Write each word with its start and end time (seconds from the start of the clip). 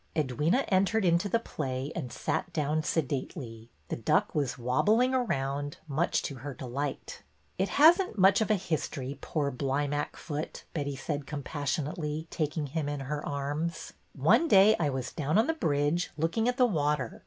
Edwyna 0.15 0.65
entered 0.69 1.05
into 1.05 1.29
the 1.29 1.37
play 1.37 1.91
and 1.95 2.11
sat 2.11 2.51
down 2.51 2.81
sedately. 2.81 3.69
The 3.89 3.95
duck 3.97 4.33
was 4.33 4.57
wobbling 4.57 5.13
around, 5.13 5.77
much 5.87 6.23
to 6.23 6.37
her 6.37 6.55
delight.'' 6.55 7.21
It 7.59 7.69
has 7.69 8.01
n't 8.01 8.17
much 8.17 8.41
of 8.41 8.49
a 8.49 8.55
history, 8.55 9.19
poor 9.21 9.51
Blymack 9.51 10.15
foot," 10.15 10.63
Betty 10.73 10.95
said 10.95 11.27
compassionately, 11.27 12.25
taking 12.31 12.65
him 12.65 12.89
in 12.89 13.01
her 13.01 13.23
arms. 13.23 13.93
One 14.13 14.47
day 14.47 14.75
I 14.79 14.89
was 14.89 15.11
down 15.11 15.37
on 15.37 15.45
the 15.45 15.53
bridge, 15.53 16.09
looking 16.17 16.47
at 16.49 16.57
the 16.57 16.65
water. 16.65 17.19